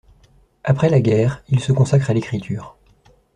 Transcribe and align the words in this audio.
Après 0.63 0.89
la 0.89 0.99
guerre, 0.99 1.43
il 1.49 1.59
se 1.59 1.71
consacre 1.73 2.09
à 2.09 2.13
l'écriture. 2.15 2.75